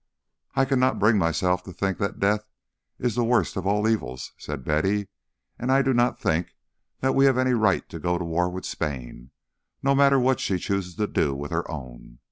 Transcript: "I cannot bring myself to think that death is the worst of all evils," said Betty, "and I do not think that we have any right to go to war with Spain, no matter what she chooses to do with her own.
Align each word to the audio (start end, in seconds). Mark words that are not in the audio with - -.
"I 0.55 0.65
cannot 0.65 0.97
bring 0.97 1.19
myself 1.19 1.61
to 1.61 1.71
think 1.71 1.99
that 1.99 2.17
death 2.19 2.49
is 2.97 3.13
the 3.13 3.23
worst 3.23 3.55
of 3.55 3.67
all 3.67 3.87
evils," 3.87 4.31
said 4.35 4.65
Betty, 4.65 5.09
"and 5.59 5.71
I 5.71 5.83
do 5.83 5.93
not 5.93 6.19
think 6.19 6.55
that 7.01 7.13
we 7.13 7.25
have 7.25 7.37
any 7.37 7.53
right 7.53 7.87
to 7.89 7.99
go 7.99 8.17
to 8.17 8.25
war 8.25 8.49
with 8.49 8.65
Spain, 8.65 9.29
no 9.83 9.93
matter 9.93 10.19
what 10.19 10.39
she 10.39 10.57
chooses 10.57 10.95
to 10.95 11.05
do 11.05 11.35
with 11.35 11.51
her 11.51 11.69
own. 11.69 12.17